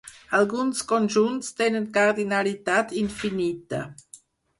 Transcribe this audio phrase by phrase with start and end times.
[0.35, 3.83] Alguns conjunts tenen cardinalitat infinita.